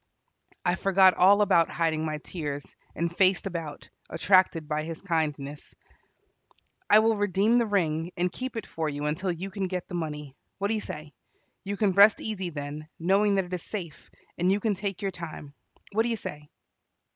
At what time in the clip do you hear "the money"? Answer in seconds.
9.87-10.35